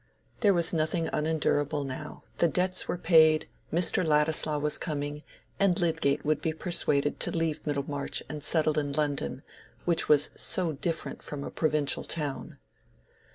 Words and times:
There 0.39 0.55
was 0.55 0.73
nothing 0.73 1.11
unendurable 1.13 1.83
now: 1.83 2.23
the 2.39 2.47
debts 2.47 2.87
were 2.87 2.97
paid, 2.97 3.47
Mr. 3.71 4.03
Ladislaw 4.03 4.57
was 4.57 4.79
coming, 4.79 5.21
and 5.59 5.79
Lydgate 5.79 6.25
would 6.25 6.41
be 6.41 6.53
persuaded 6.53 7.19
to 7.19 7.29
leave 7.29 7.67
Middlemarch 7.67 8.23
and 8.27 8.43
settle 8.43 8.79
in 8.79 8.93
London, 8.93 9.43
which 9.85 10.09
was 10.09 10.31
"so 10.33 10.71
different 10.71 11.21
from 11.21 11.43
a 11.43 11.51
provincial 11.51 12.03
town." 12.03 12.57